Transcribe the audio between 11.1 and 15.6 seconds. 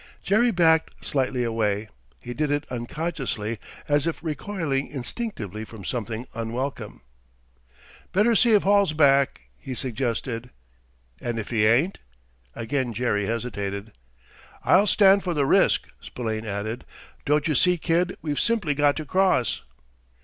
"And if he ain't?" Again Jerry hesitated. "I'll stand for the